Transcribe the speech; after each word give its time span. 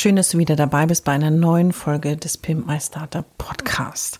Schön, 0.00 0.14
dass 0.14 0.28
du 0.28 0.38
wieder 0.38 0.54
dabei 0.54 0.86
bist 0.86 1.04
bei 1.04 1.10
einer 1.10 1.32
neuen 1.32 1.72
Folge 1.72 2.16
des 2.16 2.38
Pimp 2.38 2.68
My 2.68 2.78
Startup 2.78 3.26
Podcast. 3.36 4.18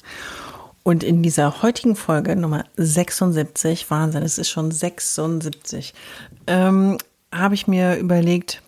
Und 0.82 1.05
in 1.05 1.23
dieser 1.23 1.62
heutigen 1.62 1.95
Folge 1.95 2.34
Nummer 2.34 2.64
76, 2.77 3.88
Wahnsinn, 3.88 4.24
es 4.24 4.38
ist 4.38 4.50
schon 4.50 4.72
76, 4.72 5.95
ähm, 6.48 6.98
habe 7.30 7.55
ich 7.55 7.69
mir 7.69 7.95
überlegt, 7.95 8.60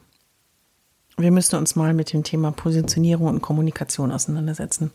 wir 1.16 1.32
müssen 1.32 1.56
uns 1.56 1.74
mal 1.74 1.94
mit 1.94 2.12
dem 2.12 2.22
Thema 2.22 2.52
Positionierung 2.52 3.26
und 3.26 3.42
Kommunikation 3.42 4.12
auseinandersetzen. 4.12 4.92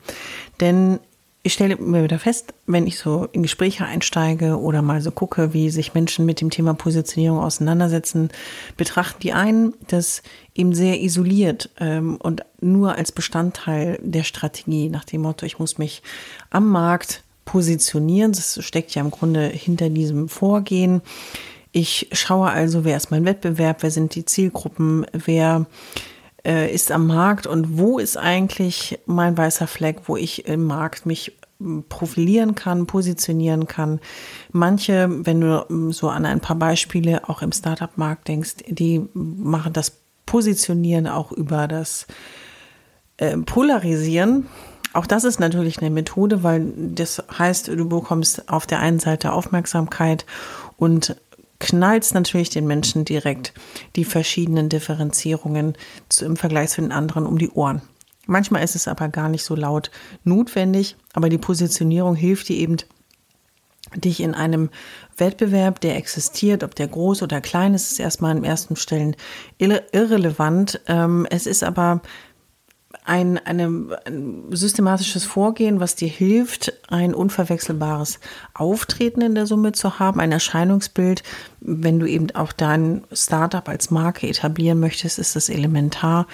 Denn 0.62 1.02
ich 1.46 1.54
stelle 1.54 1.76
mir 1.76 2.04
wieder 2.04 2.18
fest, 2.18 2.56
wenn 2.66 2.88
ich 2.88 2.98
so 2.98 3.28
in 3.32 3.44
Gespräche 3.44 3.86
einsteige 3.86 4.60
oder 4.60 4.82
mal 4.82 5.00
so 5.00 5.12
gucke, 5.12 5.54
wie 5.54 5.70
sich 5.70 5.94
Menschen 5.94 6.26
mit 6.26 6.42
dem 6.42 6.50
Thema 6.50 6.74
Positionierung 6.74 7.38
auseinandersetzen, 7.38 8.30
betrachten 8.78 9.20
die 9.22 9.32
einen 9.32 9.76
das 9.86 10.24
eben 10.56 10.74
sehr 10.74 11.00
isoliert 11.00 11.70
ähm, 11.80 12.18
und 12.18 12.44
nur 12.62 12.96
als 12.96 13.12
Bestandteil 13.12 14.00
der 14.02 14.24
Strategie, 14.24 14.90
nach 14.90 15.04
dem 15.04 15.22
Motto, 15.22 15.46
ich 15.46 15.60
muss 15.60 15.78
mich 15.78 16.02
am 16.50 16.68
Markt 16.68 17.22
positionieren. 17.46 18.32
Das 18.32 18.58
steckt 18.66 18.96
ja 18.96 19.04
im 19.04 19.12
Grunde 19.12 19.46
hinter 19.46 19.92
diesem 19.92 20.30
Vorgehen. 20.30 21.04
Ich 21.72 22.10
schaue 22.12 22.50
also, 22.50 22.86
wer 22.86 22.98
ist 22.98 23.12
mein 23.12 23.24
Wettbewerb, 23.24 23.84
wer 23.84 23.92
sind 23.92 24.16
die 24.16 24.26
Zielgruppen, 24.26 25.06
wer 25.14 25.68
äh, 26.46 26.72
ist 26.72 26.92
am 26.92 27.08
Markt 27.08 27.48
und 27.48 27.78
wo 27.78 28.00
ist 28.00 28.18
eigentlich 28.18 29.00
mein 29.06 29.38
weißer 29.38 29.68
Fleck, 29.68 30.02
wo 30.06 30.16
ich 30.16 30.48
im 30.48 30.66
Markt 30.66 31.06
mich 31.06 31.36
hm, 31.60 31.86
profilieren 31.90 32.56
kann, 32.56 32.86
positionieren 32.86 33.68
kann. 33.68 34.00
Manche, 34.52 35.10
wenn 35.10 35.42
du 35.42 35.66
hm, 35.68 35.92
so 35.92 36.10
an 36.10 36.26
ein 36.26 36.40
paar 36.40 36.56
Beispiele 36.56 37.28
auch 37.28 37.42
im 37.42 37.52
Startup-Markt 37.52 38.28
denkst, 38.28 38.56
die 38.68 39.08
machen 39.14 39.74
das 39.74 39.98
Positionieren 40.26 41.08
auch 41.08 41.32
über 41.32 41.68
das 41.68 42.08
äh, 43.18 43.38
Polarisieren. 43.38 44.48
Auch 44.94 45.06
das 45.06 45.24
ist 45.24 45.40
natürlich 45.40 45.80
eine 45.80 45.90
Methode, 45.90 46.42
weil 46.42 46.72
das 46.76 47.22
heißt, 47.38 47.68
du 47.68 47.90
bekommst 47.90 48.50
auf 48.50 48.66
der 48.66 48.80
einen 48.80 49.00
Seite 49.00 49.34
Aufmerksamkeit 49.34 50.26
und 50.78 51.16
knallst 51.60 52.14
natürlich 52.14 52.50
den 52.50 52.68
Menschen 52.68 53.06
direkt 53.06 53.54
die 53.96 54.06
verschiedenen 54.06 54.70
Differenzierungen 54.70 55.74
zu, 56.10 56.26
im 56.26 56.38
Vergleich 56.38 56.70
zu 56.72 56.82
den 56.82 56.92
anderen 56.92 57.26
um 57.26 57.38
die 57.38 57.50
Ohren. 57.50 57.82
Manchmal 58.28 58.64
ist 58.64 58.76
es 58.76 58.88
aber 58.88 59.08
gar 59.10 59.30
nicht 59.30 59.44
so 59.44 59.56
laut 59.56 59.92
notwendig, 60.24 60.96
aber 61.14 61.30
die 61.30 61.38
Positionierung 61.38 62.16
hilft 62.16 62.50
dir 62.50 62.58
eben, 62.58 62.78
dich 63.96 64.20
in 64.20 64.34
einem 64.34 64.70
Wettbewerb, 65.18 65.80
der 65.80 65.96
existiert, 65.96 66.64
ob 66.64 66.76
der 66.76 66.88
groß 66.88 67.22
oder 67.22 67.40
klein 67.40 67.74
ist, 67.74 67.92
ist 67.92 68.00
erstmal 68.00 68.36
im 68.36 68.44
ersten 68.44 68.76
Stellen 68.76 69.16
irrelevant. 69.60 70.82
Ähm, 70.88 71.28
es 71.30 71.46
ist 71.46 71.64
aber 71.64 72.02
ein, 73.04 73.38
eine, 73.38 74.00
ein 74.06 74.46
systematisches 74.52 75.24
Vorgehen, 75.26 75.80
was 75.80 75.96
dir 75.96 76.08
hilft, 76.08 76.74
ein 76.88 77.14
unverwechselbares 77.14 78.20
Auftreten 78.54 79.22
in 79.22 79.36
der 79.36 79.46
Summe 79.46 79.72
zu 79.72 80.00
haben, 80.00 80.20
ein 80.20 80.32
Erscheinungsbild. 80.32 81.24
Wenn 81.60 82.00
du 82.00 82.06
eben 82.06 82.32
auch 82.32 82.54
dein 82.54 83.04
Startup 83.12 83.68
als 83.68 83.92
Marke 83.92 84.28
etablieren 84.28 84.80
möchtest, 84.80 85.20
ist 85.20 85.36
es 85.36 85.50
elementar, 85.50 86.28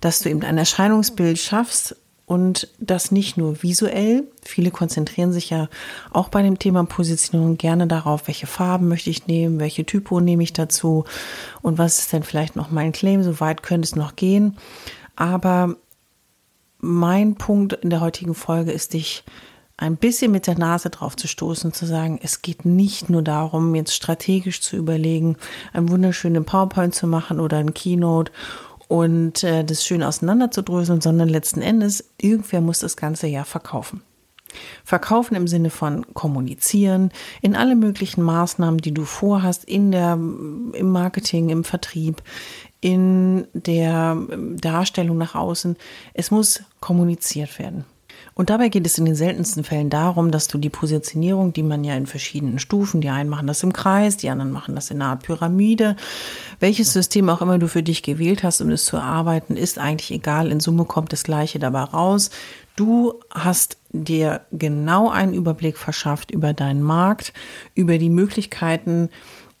dass 0.00 0.20
du 0.20 0.30
eben 0.30 0.42
ein 0.42 0.58
Erscheinungsbild 0.58 1.38
schaffst 1.38 1.96
und 2.26 2.68
das 2.80 3.12
nicht 3.12 3.36
nur 3.36 3.62
visuell. 3.62 4.24
Viele 4.42 4.72
konzentrieren 4.72 5.32
sich 5.32 5.50
ja 5.50 5.68
auch 6.10 6.28
bei 6.28 6.42
dem 6.42 6.58
Thema 6.58 6.84
Positionierung 6.84 7.56
gerne 7.56 7.86
darauf, 7.86 8.26
welche 8.26 8.48
Farben 8.48 8.88
möchte 8.88 9.10
ich 9.10 9.28
nehmen, 9.28 9.60
welche 9.60 9.86
Typo 9.86 10.20
nehme 10.20 10.42
ich 10.42 10.52
dazu 10.52 11.04
und 11.62 11.78
was 11.78 12.00
ist 12.00 12.12
denn 12.12 12.24
vielleicht 12.24 12.56
noch 12.56 12.70
mein 12.70 12.92
Claim, 12.92 13.22
so 13.22 13.38
weit 13.40 13.62
könnte 13.62 13.86
es 13.86 13.94
noch 13.94 14.16
gehen. 14.16 14.56
Aber 15.14 15.76
mein 16.78 17.34
Punkt 17.34 17.72
in 17.74 17.90
der 17.90 18.00
heutigen 18.00 18.34
Folge 18.34 18.72
ist, 18.72 18.94
dich 18.94 19.24
ein 19.78 19.96
bisschen 19.96 20.32
mit 20.32 20.46
der 20.46 20.58
Nase 20.58 20.88
drauf 20.90 21.16
zu 21.16 21.28
stoßen, 21.28 21.72
zu 21.72 21.84
sagen, 21.84 22.18
es 22.22 22.40
geht 22.40 22.64
nicht 22.64 23.10
nur 23.10 23.22
darum, 23.22 23.74
jetzt 23.74 23.94
strategisch 23.94 24.60
zu 24.60 24.76
überlegen, 24.76 25.36
einen 25.72 25.90
wunderschönen 25.90 26.44
PowerPoint 26.44 26.94
zu 26.94 27.06
machen 27.06 27.40
oder 27.40 27.58
ein 27.58 27.74
Keynote 27.74 28.32
und 28.88 29.42
äh, 29.42 29.64
das 29.64 29.84
schön 29.84 30.02
auseinanderzudröseln, 30.02 31.00
sondern 31.00 31.28
letzten 31.28 31.60
Endes, 31.60 32.04
irgendwer 32.20 32.60
muss 32.60 32.78
das 32.78 32.96
Ganze 32.96 33.26
ja 33.26 33.44
verkaufen. 33.44 34.02
Verkaufen 34.84 35.34
im 35.34 35.46
Sinne 35.48 35.70
von 35.70 36.06
kommunizieren, 36.14 37.10
in 37.42 37.56
alle 37.56 37.76
möglichen 37.76 38.22
Maßnahmen, 38.22 38.80
die 38.80 38.94
du 38.94 39.04
vorhast, 39.04 39.64
in 39.64 39.92
der, 39.92 40.12
im 40.14 40.90
Marketing, 40.90 41.48
im 41.50 41.64
Vertrieb, 41.64 42.22
in 42.80 43.46
der 43.52 44.16
Darstellung 44.60 45.18
nach 45.18 45.34
außen. 45.34 45.76
Es 46.14 46.30
muss 46.30 46.62
kommuniziert 46.80 47.58
werden. 47.58 47.84
Und 48.34 48.50
dabei 48.50 48.68
geht 48.68 48.86
es 48.86 48.98
in 48.98 49.06
den 49.06 49.14
seltensten 49.14 49.64
Fällen 49.64 49.88
darum, 49.88 50.30
dass 50.30 50.46
du 50.46 50.58
die 50.58 50.68
Positionierung, 50.68 51.52
die 51.52 51.62
man 51.62 51.84
ja 51.84 51.94
in 51.94 52.06
verschiedenen 52.06 52.58
Stufen, 52.58 53.00
die 53.00 53.08
einen 53.08 53.30
machen 53.30 53.46
das 53.46 53.62
im 53.62 53.72
Kreis, 53.72 54.16
die 54.16 54.28
anderen 54.28 54.52
machen 54.52 54.74
das 54.74 54.90
in 54.90 55.00
einer 55.00 55.12
Art 55.12 55.22
Pyramide, 55.22 55.96
welches 56.60 56.92
System 56.92 57.28
auch 57.30 57.40
immer 57.40 57.58
du 57.58 57.68
für 57.68 57.82
dich 57.82 58.02
gewählt 58.02 58.42
hast, 58.42 58.60
um 58.60 58.70
es 58.70 58.84
zu 58.84 58.96
erarbeiten, 58.96 59.56
ist 59.56 59.78
eigentlich 59.78 60.10
egal. 60.10 60.52
In 60.52 60.60
Summe 60.60 60.84
kommt 60.84 61.12
das 61.12 61.24
Gleiche 61.24 61.58
dabei 61.58 61.82
raus. 61.82 62.30
Du 62.76 63.14
hast 63.30 63.78
dir 63.92 64.42
genau 64.52 65.08
einen 65.08 65.32
Überblick 65.32 65.78
verschafft 65.78 66.30
über 66.30 66.52
deinen 66.52 66.82
Markt, 66.82 67.32
über 67.74 67.96
die 67.96 68.10
Möglichkeiten, 68.10 69.08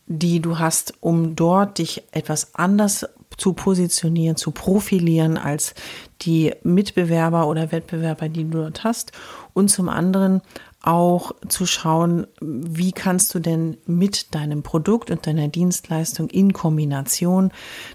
die 0.06 0.40
du 0.40 0.58
hast, 0.58 0.94
um 1.00 1.34
dort 1.34 1.78
dich 1.78 2.02
etwas 2.12 2.54
anders 2.54 3.06
zu 3.36 3.52
positionieren, 3.52 4.36
zu 4.36 4.50
profilieren 4.50 5.36
als 5.36 5.74
die 6.22 6.54
Mitbewerber 6.62 7.46
oder 7.46 7.72
Wettbewerber, 7.72 8.28
die 8.28 8.44
du 8.44 8.58
dort 8.58 8.84
hast. 8.84 9.12
Und 9.52 9.68
zum 9.68 9.88
anderen 9.88 10.42
auch 10.82 11.32
zu 11.48 11.66
schauen, 11.66 12.26
wie 12.40 12.92
kannst 12.92 13.34
du 13.34 13.40
denn 13.40 13.76
mit 13.86 14.34
deinem 14.34 14.62
Produkt 14.62 15.10
und 15.10 15.26
deiner 15.26 15.48
Dienstleistung 15.48 16.28
in 16.28 16.52
Kombination 16.52 17.50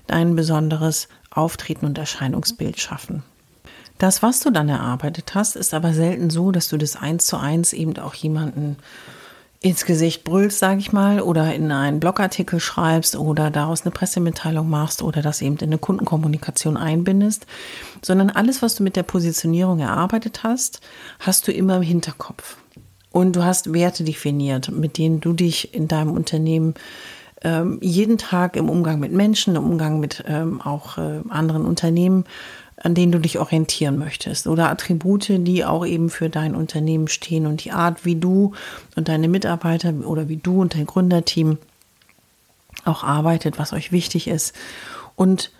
dein 0.07 0.35
besonderes 0.35 1.07
Auftreten 1.29 1.85
und 1.85 1.97
Erscheinungsbild 1.97 2.79
schaffen. 2.79 3.23
Das, 3.97 4.22
was 4.23 4.40
du 4.41 4.50
dann 4.50 4.68
erarbeitet 4.68 5.35
hast, 5.35 5.56
ist 5.56 5.73
aber 5.73 5.94
selten 5.94 6.29
so, 6.29 6.52
dass 6.52 6.68
du 6.68 6.78
das 6.78 6.96
eins 6.96 7.28
zu 7.28 7.38
eins 7.38 7.72
eben 7.72 7.97
auch 7.97 8.16
jemanden 8.16 8.78
ins 9.63 9.85
Gesicht 9.85 10.23
brüllst, 10.23 10.57
sage 10.57 10.79
ich 10.79 10.91
mal, 10.91 11.22
oder 11.22 11.53
in 11.53 11.72
einen 11.72 11.99
Blogartikel 11.99 12.59
schreibst 12.59 13.16
oder 13.16 13.51
daraus 13.51 13.83
eine 13.83 13.91
Pressemitteilung 13.91 14.67
machst 14.67 15.03
oder 15.03 15.22
das 15.22 15.41
eben 15.41 15.58
in 15.58 15.67
eine 15.67 15.78
Kundenkommunikation 15.78 16.78
einbindest, 16.78 17.46
sondern 18.02 18.31
alles, 18.31 18.63
was 18.63 18.73
du 18.73 18.81
mit 18.81 18.96
der 18.96 19.03
Positionierung 19.03 19.79
erarbeitet 19.79 20.41
hast, 20.43 20.81
hast 21.19 21.47
du 21.47 21.52
immer 21.52 21.78
im 21.78 21.84
Hinterkopf. 21.84 22.58
Und 23.11 23.35
du 23.35 23.43
hast 23.43 23.72
Werte 23.72 24.03
definiert, 24.03 24.72
mit 24.72 24.97
denen 24.97 25.19
du 25.19 25.34
dich 25.34 25.75
in 25.75 25.87
deinem 25.87 26.11
Unternehmen 26.11 26.73
ähm, 27.43 27.78
jeden 27.81 28.17
Tag 28.17 28.55
im 28.55 28.69
Umgang 28.69 28.99
mit 28.99 29.11
Menschen, 29.11 29.55
im 29.55 29.64
Umgang 29.64 29.99
mit 29.99 30.23
ähm, 30.28 30.61
auch 30.61 30.97
äh, 30.97 31.22
anderen 31.29 31.66
Unternehmen 31.66 32.25
an 32.83 32.95
denen 32.95 33.11
du 33.11 33.19
dich 33.19 33.39
orientieren 33.39 33.97
möchtest 33.97 34.47
oder 34.47 34.69
Attribute, 34.69 35.28
die 35.29 35.63
auch 35.66 35.85
eben 35.85 36.09
für 36.09 36.29
dein 36.29 36.55
Unternehmen 36.55 37.07
stehen 37.07 37.45
und 37.45 37.63
die 37.63 37.72
Art, 37.72 38.05
wie 38.05 38.16
du 38.16 38.53
und 38.95 39.07
deine 39.07 39.28
Mitarbeiter 39.28 39.93
oder 40.05 40.29
wie 40.29 40.37
du 40.37 40.61
und 40.61 40.75
dein 40.75 40.87
Gründerteam 40.87 41.57
auch 42.83 43.03
arbeitet, 43.03 43.59
was 43.59 43.73
euch 43.73 43.91
wichtig 43.91 44.28
ist 44.28 44.55
und 45.16 45.51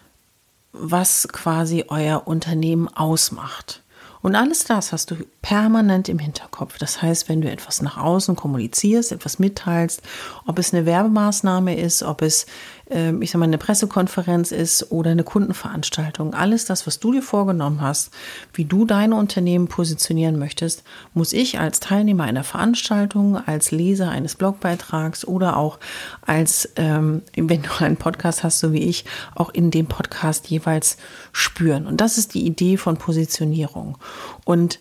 was 0.73 1.27
quasi 1.31 1.85
euer 1.89 2.23
Unternehmen 2.25 2.88
ausmacht. 2.88 3.81
Und 4.21 4.35
alles 4.35 4.65
das 4.65 4.91
hast 4.91 5.12
du 5.12 5.15
permanent 5.41 6.07
im 6.07 6.19
Hinterkopf. 6.19 6.77
Das 6.77 7.01
heißt, 7.01 7.27
wenn 7.27 7.41
du 7.41 7.50
etwas 7.50 7.81
nach 7.81 7.97
außen 7.97 8.35
kommunizierst, 8.35 9.12
etwas 9.12 9.39
mitteilst, 9.39 10.01
ob 10.45 10.59
es 10.59 10.73
eine 10.73 10.85
Werbemaßnahme 10.85 11.75
ist, 11.75 12.03
ob 12.03 12.21
es 12.21 12.45
ich 12.92 13.32
sag 13.32 13.40
mal, 13.40 13.46
eine 13.46 13.58
Pressekonferenz 13.58 14.52
ist 14.52 14.92
oder 14.92 15.12
eine 15.12 15.24
Kundenveranstaltung. 15.24 16.34
Alles 16.34 16.66
das, 16.66 16.86
was 16.86 17.00
du 17.00 17.14
dir 17.14 17.22
vorgenommen 17.22 17.82
hast, 17.82 18.12
wie 18.54 18.66
du 18.66 18.86
deine 18.86 19.16
Unternehmen 19.16 19.68
positionieren 19.68 20.38
möchtest, 20.38 20.84
muss 21.14 21.32
ich 21.32 21.60
als 21.60 21.80
Teilnehmer 21.80 22.26
einer 22.26 22.44
Veranstaltung, 22.44 23.38
als 23.38 23.72
Leser 23.72 24.10
eines 24.10 24.36
Blogbeitrags 24.36 25.26
oder 25.26 25.58
auch 25.58 25.80
als, 26.22 26.70
ähm, 26.76 27.22
wenn 27.36 27.62
du 27.62 27.70
einen 27.80 27.98
Podcast 27.98 28.44
hast, 28.44 28.60
so 28.60 28.74
wie 28.74 28.84
ich, 28.84 29.06
auch 29.36 29.50
in 29.50 29.72
dem 29.72 29.88
Podcast 29.88 30.50
jeweils 30.50 30.98
spüren. 31.32 31.88
Und 31.88 32.02
das 32.02 32.18
ist 32.18 32.34
die 32.34 32.46
Idee 32.46 32.78
von 32.78 32.98
Positionierung. 32.98 33.98
Und 34.44 34.80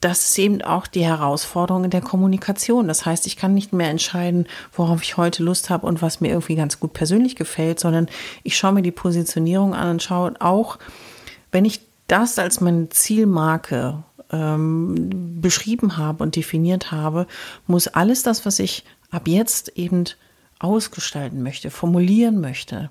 das 0.00 0.28
ist 0.28 0.38
eben 0.38 0.62
auch 0.62 0.86
die 0.86 1.04
Herausforderung 1.04 1.84
in 1.84 1.90
der 1.90 2.00
Kommunikation. 2.00 2.88
Das 2.88 3.06
heißt, 3.06 3.26
ich 3.26 3.36
kann 3.36 3.54
nicht 3.54 3.72
mehr 3.72 3.88
entscheiden, 3.88 4.46
worauf 4.72 5.02
ich 5.02 5.16
heute 5.16 5.42
Lust 5.42 5.70
habe 5.70 5.86
und 5.86 6.02
was 6.02 6.20
mir 6.20 6.28
irgendwie 6.28 6.54
ganz 6.54 6.78
gut 6.80 6.92
persönlich 6.92 7.36
gefällt, 7.36 7.80
sondern 7.80 8.08
ich 8.42 8.56
schaue 8.56 8.72
mir 8.72 8.82
die 8.82 8.90
Positionierung 8.90 9.74
an 9.74 9.90
und 9.90 10.02
schaue 10.02 10.34
auch, 10.40 10.78
wenn 11.50 11.64
ich 11.64 11.80
das 12.08 12.38
als 12.38 12.60
meine 12.60 12.88
Zielmarke 12.90 14.02
ähm, 14.30 15.40
beschrieben 15.40 15.96
habe 15.96 16.22
und 16.22 16.36
definiert 16.36 16.92
habe, 16.92 17.26
muss 17.66 17.88
alles 17.88 18.22
das, 18.22 18.44
was 18.44 18.58
ich 18.58 18.84
ab 19.10 19.28
jetzt 19.28 19.70
eben 19.76 20.04
ausgestalten 20.58 21.42
möchte, 21.42 21.70
formulieren 21.70 22.40
möchte, 22.40 22.90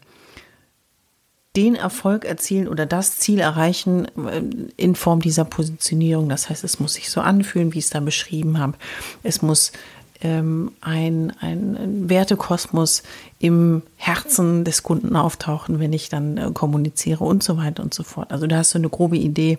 den 1.55 1.75
Erfolg 1.75 2.25
erzielen 2.25 2.67
oder 2.67 2.85
das 2.85 3.17
Ziel 3.17 3.39
erreichen 3.39 4.05
äh, 4.27 4.41
in 4.77 4.95
Form 4.95 5.21
dieser 5.21 5.45
Positionierung. 5.45 6.29
Das 6.29 6.49
heißt, 6.49 6.63
es 6.63 6.79
muss 6.79 6.95
sich 6.95 7.09
so 7.09 7.21
anfühlen, 7.21 7.73
wie 7.73 7.79
ich 7.79 7.85
es 7.85 7.91
da 7.91 7.99
beschrieben 7.99 8.59
habe. 8.59 8.73
Es 9.23 9.41
muss 9.41 9.71
ähm, 10.21 10.71
ein, 10.81 11.33
ein 11.39 12.09
Wertekosmos 12.09 13.03
im 13.39 13.83
Herzen 13.95 14.63
des 14.63 14.83
Kunden 14.83 15.15
auftauchen, 15.15 15.79
wenn 15.79 15.93
ich 15.93 16.09
dann 16.09 16.37
äh, 16.37 16.51
kommuniziere 16.53 17.23
und 17.23 17.43
so 17.43 17.57
weiter 17.57 17.83
und 17.83 17.93
so 17.93 18.03
fort. 18.03 18.31
Also 18.31 18.47
da 18.47 18.57
hast 18.57 18.73
du 18.73 18.77
eine 18.77 18.89
grobe 18.89 19.17
Idee, 19.17 19.57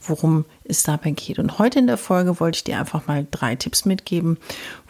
worum 0.00 0.44
es 0.64 0.82
dabei 0.82 1.12
geht. 1.12 1.38
Und 1.38 1.58
heute 1.58 1.78
in 1.78 1.86
der 1.86 1.96
Folge 1.96 2.40
wollte 2.40 2.56
ich 2.56 2.64
dir 2.64 2.78
einfach 2.78 3.06
mal 3.06 3.26
drei 3.30 3.56
Tipps 3.56 3.84
mitgeben, 3.84 4.38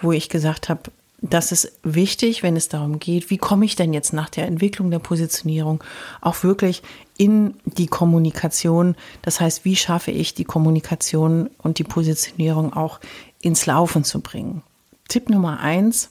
wo 0.00 0.12
ich 0.12 0.28
gesagt 0.28 0.68
habe, 0.68 0.90
das 1.22 1.52
ist 1.52 1.78
wichtig, 1.84 2.42
wenn 2.42 2.56
es 2.56 2.68
darum 2.68 2.98
geht, 2.98 3.30
wie 3.30 3.38
komme 3.38 3.64
ich 3.64 3.76
denn 3.76 3.92
jetzt 3.92 4.12
nach 4.12 4.28
der 4.28 4.46
Entwicklung 4.46 4.90
der 4.90 4.98
Positionierung 4.98 5.82
auch 6.20 6.42
wirklich 6.42 6.82
in 7.16 7.54
die 7.64 7.86
Kommunikation. 7.86 8.96
Das 9.22 9.40
heißt, 9.40 9.64
wie 9.64 9.76
schaffe 9.76 10.10
ich 10.10 10.34
die 10.34 10.44
Kommunikation 10.44 11.48
und 11.58 11.78
die 11.78 11.84
Positionierung 11.84 12.72
auch 12.72 12.98
ins 13.40 13.66
Laufen 13.66 14.02
zu 14.02 14.20
bringen. 14.20 14.62
Tipp 15.08 15.30
Nummer 15.30 15.60
eins 15.60 16.10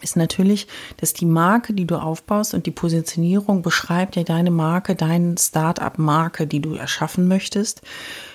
ist 0.00 0.16
natürlich, 0.16 0.68
dass 0.96 1.12
die 1.12 1.26
Marke, 1.26 1.74
die 1.74 1.86
du 1.86 1.96
aufbaust 1.96 2.54
und 2.54 2.64
die 2.64 2.70
Positionierung 2.70 3.62
beschreibt 3.62 4.16
ja 4.16 4.22
deine 4.22 4.50
Marke, 4.50 4.94
deine 4.94 5.36
Start-up-Marke, 5.36 6.46
die 6.46 6.60
du 6.60 6.74
erschaffen 6.74 7.28
möchtest, 7.28 7.82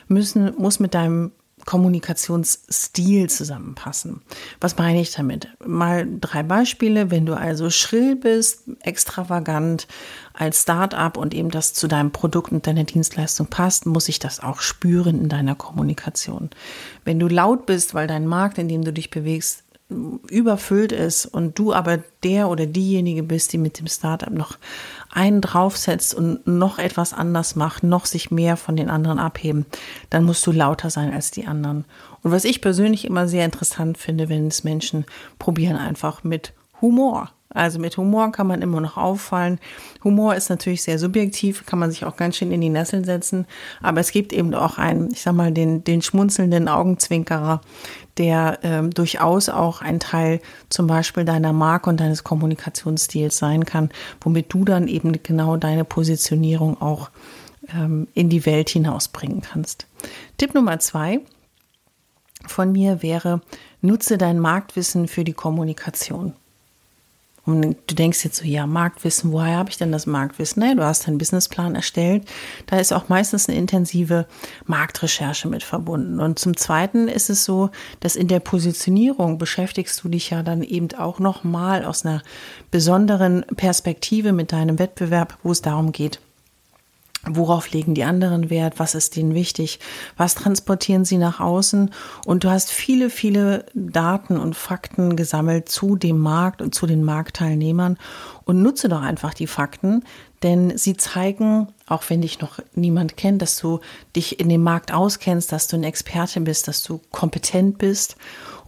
müssen, 0.07 0.53
muss 0.57 0.79
mit 0.79 0.93
deinem 0.93 1.31
Kommunikationsstil 1.65 3.29
zusammenpassen. 3.29 4.21
Was 4.59 4.77
meine 4.77 5.01
ich 5.01 5.11
damit? 5.11 5.47
Mal 5.65 6.07
drei 6.19 6.43
Beispiele. 6.43 7.09
Wenn 7.11 7.25
du 7.25 7.33
also 7.33 7.69
schrill 7.69 8.15
bist, 8.15 8.63
extravagant 8.81 9.87
als 10.33 10.63
Start-up 10.63 11.17
und 11.17 11.33
eben 11.33 11.51
das 11.51 11.73
zu 11.73 11.87
deinem 11.87 12.11
Produkt 12.11 12.51
und 12.51 12.67
deiner 12.67 12.83
Dienstleistung 12.83 13.47
passt, 13.47 13.85
muss 13.85 14.09
ich 14.09 14.19
das 14.19 14.41
auch 14.41 14.61
spüren 14.61 15.21
in 15.21 15.29
deiner 15.29 15.55
Kommunikation. 15.55 16.49
Wenn 17.05 17.19
du 17.19 17.27
laut 17.27 17.65
bist, 17.65 17.93
weil 17.93 18.07
dein 18.07 18.25
Markt, 18.25 18.57
in 18.57 18.67
dem 18.67 18.83
du 18.83 18.91
dich 18.91 19.09
bewegst, 19.09 19.62
überfüllt 20.29 20.91
ist 20.91 21.25
und 21.25 21.57
du 21.57 21.73
aber 21.73 21.99
der 22.23 22.49
oder 22.49 22.65
diejenige 22.65 23.23
bist, 23.23 23.53
die 23.53 23.57
mit 23.57 23.79
dem 23.79 23.87
Startup 23.87 24.31
noch 24.31 24.57
einen 25.11 25.41
draufsetzt 25.41 26.13
und 26.13 26.45
noch 26.47 26.79
etwas 26.79 27.13
anders 27.13 27.55
macht, 27.55 27.83
noch 27.83 28.05
sich 28.05 28.31
mehr 28.31 28.57
von 28.57 28.75
den 28.75 28.89
anderen 28.89 29.19
abheben, 29.19 29.65
dann 30.09 30.23
musst 30.23 30.45
du 30.47 30.51
lauter 30.51 30.89
sein 30.89 31.13
als 31.13 31.31
die 31.31 31.45
anderen. 31.45 31.85
Und 32.23 32.31
was 32.31 32.45
ich 32.45 32.61
persönlich 32.61 33.05
immer 33.05 33.27
sehr 33.27 33.45
interessant 33.45 33.97
finde, 33.97 34.29
wenn 34.29 34.47
es 34.47 34.63
Menschen 34.63 35.05
probieren, 35.39 35.77
einfach 35.77 36.23
mit 36.23 36.53
Humor. 36.81 37.31
Also 37.53 37.79
mit 37.79 37.97
Humor 37.97 38.31
kann 38.31 38.47
man 38.47 38.61
immer 38.61 38.81
noch 38.81 38.97
auffallen. 38.97 39.59
Humor 40.03 40.35
ist 40.35 40.49
natürlich 40.49 40.83
sehr 40.83 40.99
subjektiv, 40.99 41.65
kann 41.65 41.79
man 41.79 41.91
sich 41.91 42.05
auch 42.05 42.15
ganz 42.15 42.37
schön 42.37 42.51
in 42.51 42.61
die 42.61 42.69
Nesseln 42.69 43.03
setzen. 43.03 43.45
Aber 43.81 43.99
es 43.99 44.11
gibt 44.11 44.33
eben 44.33 44.53
auch 44.53 44.77
einen, 44.77 45.11
ich 45.11 45.21
sag 45.21 45.33
mal, 45.33 45.51
den, 45.51 45.83
den 45.83 46.01
schmunzelnden 46.01 46.67
Augenzwinkerer, 46.67 47.61
der 48.17 48.59
ähm, 48.63 48.91
durchaus 48.91 49.49
auch 49.49 49.81
ein 49.81 49.99
Teil 49.99 50.39
zum 50.69 50.87
Beispiel 50.87 51.25
deiner 51.25 51.53
Marke 51.53 51.89
und 51.89 51.99
deines 51.99 52.23
Kommunikationsstils 52.23 53.37
sein 53.37 53.65
kann, 53.65 53.89
womit 54.21 54.53
du 54.53 54.65
dann 54.65 54.87
eben 54.87 55.11
genau 55.23 55.57
deine 55.57 55.85
Positionierung 55.85 56.81
auch 56.81 57.09
ähm, 57.73 58.07
in 58.13 58.29
die 58.29 58.45
Welt 58.45 58.69
hinausbringen 58.69 59.41
kannst. 59.41 59.87
Tipp 60.37 60.53
Nummer 60.53 60.79
zwei 60.79 61.21
von 62.45 62.71
mir 62.71 63.01
wäre, 63.01 63.41
nutze 63.81 64.17
dein 64.17 64.39
Marktwissen 64.39 65.07
für 65.07 65.23
die 65.23 65.33
Kommunikation. 65.33 66.33
Und 67.45 67.75
du 67.87 67.95
denkst 67.95 68.23
jetzt 68.23 68.37
so, 68.37 68.45
ja, 68.45 68.65
Marktwissen, 68.65 69.33
woher 69.33 69.57
habe 69.57 69.69
ich 69.69 69.77
denn 69.77 69.91
das 69.91 70.05
Marktwissen? 70.05 70.61
Naja, 70.61 70.75
du 70.75 70.85
hast 70.85 71.07
einen 71.07 71.17
Businessplan 71.17 71.75
erstellt. 71.75 72.23
Da 72.67 72.79
ist 72.79 72.93
auch 72.93 73.09
meistens 73.09 73.49
eine 73.49 73.57
intensive 73.57 74.27
Marktrecherche 74.65 75.49
mit 75.49 75.61
verbunden. 75.61 76.21
Und 76.21 76.39
zum 76.39 76.55
Zweiten 76.55 77.09
ist 77.09 77.29
es 77.29 77.43
so, 77.43 77.69
dass 77.99 78.15
in 78.15 78.29
der 78.29 78.39
Positionierung 78.39 79.37
beschäftigst 79.37 80.01
du 80.03 80.09
dich 80.09 80.29
ja 80.29 80.41
dann 80.41 80.63
eben 80.63 80.87
auch 80.97 81.19
nochmal 81.19 81.83
aus 81.83 82.05
einer 82.05 82.21
besonderen 82.71 83.45
Perspektive 83.57 84.31
mit 84.31 84.53
deinem 84.53 84.79
Wettbewerb, 84.79 85.37
wo 85.43 85.51
es 85.51 85.61
darum 85.61 85.91
geht, 85.91 86.21
Worauf 87.25 87.71
legen 87.71 87.95
die 87.95 88.03
anderen 88.03 88.49
Wert? 88.49 88.79
Was 88.79 88.95
ist 88.95 89.15
denen 89.15 89.33
wichtig? 89.33 89.79
Was 90.17 90.35
transportieren 90.35 91.05
sie 91.05 91.17
nach 91.17 91.39
außen? 91.39 91.91
Und 92.25 92.43
du 92.43 92.49
hast 92.49 92.69
viele, 92.69 93.09
viele 93.09 93.65
Daten 93.73 94.37
und 94.37 94.57
Fakten 94.57 95.15
gesammelt 95.15 95.69
zu 95.69 95.95
dem 95.95 96.17
Markt 96.17 96.61
und 96.61 96.75
zu 96.75 96.85
den 96.85 97.01
Marktteilnehmern 97.01 97.97
und 98.43 98.61
nutze 98.61 98.89
doch 98.89 99.01
einfach 99.01 99.33
die 99.33 99.47
Fakten, 99.47 100.03
denn 100.43 100.77
sie 100.77 100.97
zeigen, 100.97 101.69
auch 101.87 102.03
wenn 102.09 102.21
dich 102.21 102.41
noch 102.41 102.59
niemand 102.75 103.15
kennt, 103.15 103.41
dass 103.41 103.57
du 103.57 103.79
dich 104.17 104.41
in 104.41 104.49
dem 104.49 104.61
Markt 104.61 104.93
auskennst, 104.93 105.49
dass 105.53 105.67
du 105.67 105.77
ein 105.77 105.85
Experte 105.85 106.41
bist, 106.41 106.67
dass 106.67 106.83
du 106.83 106.99
kompetent 107.11 107.77
bist 107.77 108.17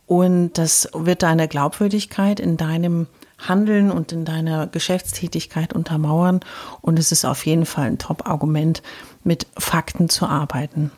und 0.08 0.54
das 0.54 0.88
wird 0.94 1.24
deine 1.24 1.50
Glaubwürdigkeit 1.50 2.40
in 2.40 2.56
deinem 2.56 3.08
Handeln 3.38 3.92
und 3.92 4.12
in 4.12 4.26
deiner 4.26 4.68
Geschäftstätigkeit 4.68 5.74
untermauern. 5.74 6.40
Und 6.82 7.00
es 7.00 7.12
ist 7.12 7.26
auf 7.26 7.46
jeden 7.46 7.66
Fall 7.66 7.86
ein 7.88 7.98
Top-Argument, 7.98 8.82
mit 9.24 9.48
Fakten 9.58 10.10
zu 10.10 10.28
arbeiten. 10.28 10.92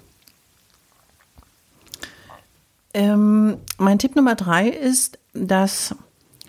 Ähm, 2.93 3.57
mein 3.77 3.99
Tipp 3.99 4.15
Nummer 4.15 4.35
drei 4.35 4.67
ist, 4.67 5.19
dass 5.33 5.95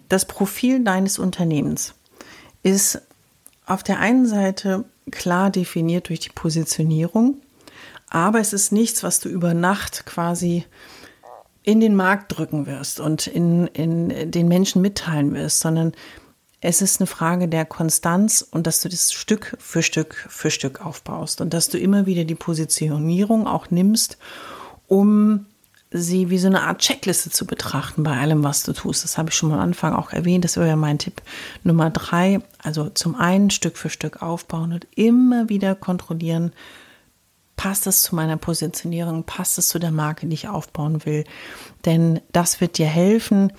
das 0.09 0.25
Profil 0.25 0.83
deines 0.83 1.19
Unternehmens 1.19 1.95
ist 2.63 3.01
auf 3.67 3.83
der 3.83 3.99
einen 3.99 4.27
Seite 4.27 4.85
klar 5.11 5.51
definiert 5.51 6.09
durch 6.09 6.21
die 6.21 6.31
Positionierung, 6.31 7.37
aber 8.09 8.41
es 8.41 8.53
ist 8.53 8.73
nichts, 8.73 9.03
was 9.03 9.21
du 9.21 9.29
über 9.29 9.55
Nacht 9.55 10.07
quasi 10.07 10.65
in 11.69 11.81
den 11.81 11.95
Markt 11.95 12.35
drücken 12.35 12.65
wirst 12.65 12.99
und 12.99 13.27
in, 13.27 13.67
in 13.67 14.31
den 14.31 14.49
Menschen 14.49 14.81
mitteilen 14.81 15.35
wirst, 15.35 15.61
sondern 15.61 15.93
es 16.63 16.81
ist 16.81 16.99
eine 16.99 17.07
Frage 17.07 17.47
der 17.47 17.67
Konstanz 17.67 18.41
und 18.41 18.67
dass 18.67 18.81
du 18.81 18.89
das 18.89 19.13
Stück 19.13 19.55
für 19.61 19.83
Stück 19.83 20.15
für 20.31 20.51
Stück 20.51 20.81
aufbaust 20.81 21.43
und 21.43 21.53
dass 21.53 21.69
du 21.69 21.77
immer 21.77 22.07
wieder 22.07 22.25
die 22.25 22.35
Positionierung 22.35 23.47
auch 23.47 23.71
nimmst, 23.71 24.17
um 24.87 25.45
sie 25.91 26.31
wie 26.31 26.39
so 26.39 26.47
eine 26.47 26.63
Art 26.63 26.81
Checkliste 26.81 27.29
zu 27.29 27.45
betrachten 27.45 28.03
bei 28.03 28.17
allem, 28.17 28.43
was 28.43 28.63
du 28.63 28.73
tust. 28.73 29.05
Das 29.05 29.19
habe 29.19 29.29
ich 29.29 29.35
schon 29.35 29.53
am 29.53 29.61
Anfang 29.61 29.93
auch 29.93 30.11
erwähnt. 30.11 30.45
Das 30.45 30.57
wäre 30.57 30.69
ja 30.69 30.77
mein 30.77 30.99
Tipp 30.99 31.21
Nummer 31.65 31.91
drei. 31.91 32.41
Also 32.63 32.89
zum 32.89 33.15
einen 33.15 33.51
Stück 33.51 33.77
für 33.77 33.91
Stück 33.91 34.23
aufbauen 34.23 34.73
und 34.73 34.87
immer 34.95 35.51
wieder 35.51 35.75
kontrollieren, 35.75 36.53
passt 37.59 37.87
es 37.87 38.01
zu 38.01 38.15
meiner 38.15 38.39
Positionierung, 38.39 39.25
passt 39.25 39.59
es 39.59 39.69
zu 39.69 39.79
der 39.79 39.91
Marke, 39.91 40.27
die 40.27 40.35
ich 40.35 40.49
aufbauen 40.49 41.05
will. 41.05 41.25
Denn 41.85 42.21
das 42.33 42.63
wird 42.63 42.79
dir 42.79 42.87
helfen, 42.87 43.53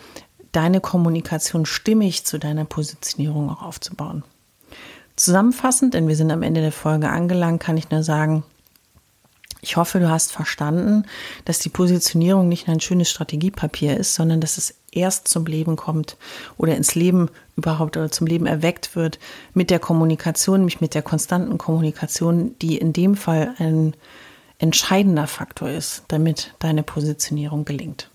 deine 0.52 0.82
Kommunikation 0.82 1.68
stimmig 1.68 2.26
zu 2.26 2.40
deiner 2.40 2.66
Positionierung 2.66 3.52
auch 3.52 3.62
aufzubauen. 3.62 4.24
Zusammenfassend, 5.16 5.94
denn 5.94 6.08
wir 6.08 6.16
sind 6.16 6.32
am 6.32 6.44
Ende 6.44 6.62
der 6.62 6.72
Folge 6.72 7.10
angelangt, 7.10 7.62
kann 7.62 7.78
ich 7.78 7.92
nur 7.92 8.02
sagen, 8.02 8.44
ich 9.62 9.76
hoffe, 9.78 10.00
du 10.00 10.10
hast 10.10 10.32
verstanden, 10.32 11.06
dass 11.46 11.60
die 11.60 11.70
Positionierung 11.70 12.48
nicht 12.48 12.70
ein 12.70 12.80
schönes 12.80 13.10
Strategiepapier 13.10 13.98
ist, 13.98 14.16
sondern 14.16 14.40
dass 14.40 14.58
es 14.58 14.76
erst 14.92 15.28
zum 15.28 15.46
Leben 15.46 15.76
kommt 15.76 16.18
oder 16.58 16.76
ins 16.76 16.96
Leben 16.96 17.30
überhaupt 17.56 17.98
oder 17.98 18.10
zum 18.10 18.26
Leben 18.26 18.46
erweckt 18.46 18.96
wird 18.96 19.20
mit 19.54 19.70
der 19.70 19.80
Kommunikation, 19.80 20.60
nämlich 20.60 20.82
mit 20.82 20.96
der 20.96 21.02
konstanten 21.02 21.58
Kommunikation, 21.58 22.58
die 22.60 22.78
in 22.78 22.94
dem 22.94 23.16
Fall 23.16 23.54
ein 23.60 23.94
entscheidender 24.60 25.28
Faktor 25.28 25.70
ist, 25.70 26.04
damit 26.08 26.54
deine 26.60 26.84
Positionierung 26.84 27.66
gelingt. 27.66 28.10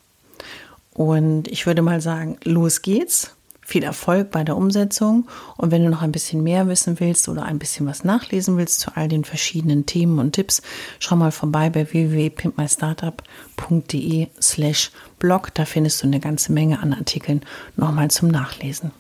Und 0.92 1.48
ich 1.48 1.66
würde 1.66 1.82
mal 1.82 2.00
sagen, 2.00 2.38
los 2.44 2.82
geht's. 2.82 3.34
Viel 3.64 3.83
Erfolg 3.83 4.30
bei 4.30 4.44
der 4.44 4.56
Umsetzung. 4.56 5.26
Und 5.56 5.71
wenn 5.71 5.83
du 5.83 5.88
noch 5.90 6.02
ein 6.02 6.12
bisschen 6.12 6.42
mehr 6.42 6.68
wissen 6.68 7.00
willst 7.00 7.26
oder 7.28 7.44
ein 7.44 7.59
bisschen 7.59 7.87
was 7.87 8.04
nachlesen 8.04 8.59
willst 8.59 8.80
zu 8.80 8.94
all 8.94 9.09
den 9.09 9.25
verschiedenen 9.25 9.87
Themen 9.87 10.18
und 10.18 10.33
Tipps, 10.33 10.61
schau 10.99 11.16
mal 11.16 11.33
vorbei 11.33 11.71
bei 11.71 11.90
www.pimpmystartup.de 11.90 14.28
slash 14.40 14.90
blog. 15.18 15.54
Da 15.54 15.64
findest 15.64 16.02
du 16.02 16.06
eine 16.06 16.21
ganze 16.21 16.52
Menge 16.52 16.80
an 16.80 16.92
Artikeln 16.92 17.40
nochmal 17.76 18.11
zum 18.11 18.28
Nachlesen. 18.28 18.92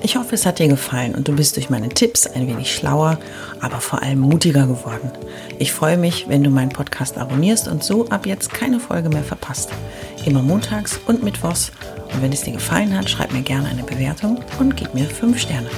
Ich 0.00 0.16
hoffe, 0.16 0.36
es 0.36 0.46
hat 0.46 0.60
dir 0.60 0.68
gefallen 0.68 1.14
und 1.14 1.26
du 1.26 1.34
bist 1.34 1.56
durch 1.56 1.70
meine 1.70 1.88
Tipps 1.88 2.26
ein 2.26 2.46
wenig 2.46 2.72
schlauer, 2.72 3.18
aber 3.60 3.80
vor 3.80 4.02
allem 4.02 4.20
mutiger 4.20 4.66
geworden. 4.66 5.10
Ich 5.58 5.72
freue 5.72 5.98
mich, 5.98 6.28
wenn 6.28 6.44
du 6.44 6.50
meinen 6.50 6.68
Podcast 6.68 7.18
abonnierst 7.18 7.66
und 7.66 7.82
so 7.82 8.08
ab 8.08 8.24
jetzt 8.24 8.54
keine 8.54 8.78
Folge 8.78 9.08
mehr 9.08 9.24
verpasst. 9.24 9.70
Immer 10.28 10.42
montags 10.42 11.00
und 11.06 11.22
mittwochs. 11.22 11.72
Und 12.12 12.20
wenn 12.20 12.32
es 12.32 12.42
dir 12.42 12.52
gefallen 12.52 12.94
hat, 12.94 13.08
schreib 13.08 13.32
mir 13.32 13.40
gerne 13.40 13.66
eine 13.66 13.82
Bewertung 13.82 14.44
und 14.58 14.76
gib 14.76 14.92
mir 14.92 15.06
5 15.06 15.38
Sterne. 15.38 15.70